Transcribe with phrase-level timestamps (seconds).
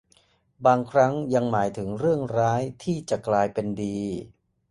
[0.65, 3.97] บางครั้งยังหมายถึงเรื่องร้ายที่จะกลายเป็นดี